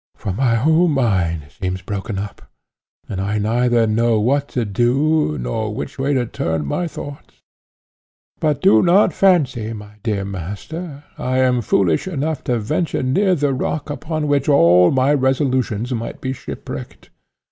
for 0.15 0.31
my 0.33 0.55
whole 0.55 0.87
mind 0.87 1.43
seems 1.61 1.83
broken 1.83 2.17
up, 2.17 2.49
and 3.07 3.21
I 3.21 3.37
neither 3.37 3.85
know 3.85 4.19
what 4.19 4.47
to 4.47 4.65
do, 4.65 5.37
nor 5.37 5.75
which 5.75 5.99
way 5.99 6.11
to 6.15 6.25
turn 6.25 6.65
my 6.65 6.87
thoughts. 6.87 7.39
But 8.39 8.61
do 8.63 8.81
not 8.81 9.13
fancy, 9.13 9.73
my 9.73 9.97
dear 10.01 10.25
master, 10.25 11.03
I 11.19 11.37
am 11.41 11.61
foolish 11.61 12.07
enough 12.07 12.43
to 12.45 12.57
venture 12.57 13.03
near 13.03 13.35
the 13.35 13.53
rock 13.53 13.91
upon 13.91 14.27
which 14.27 14.49
all 14.49 14.89
my 14.89 15.13
resolutions 15.13 15.93
might 15.93 16.19
be 16.19 16.33
shipwrecked. 16.33 17.11